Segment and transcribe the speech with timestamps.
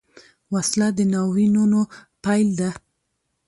[0.53, 1.79] وسله د ناورینونو
[2.23, 2.69] پیل ده